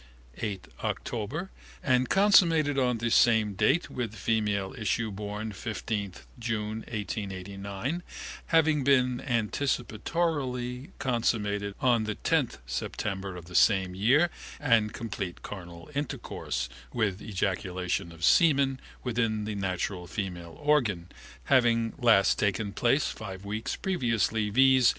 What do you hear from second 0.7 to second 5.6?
October, and consummated on the same date with female issue born